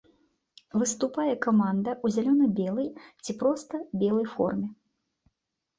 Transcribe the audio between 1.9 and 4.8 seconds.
ў зялёна-белай, ці проста белай форме.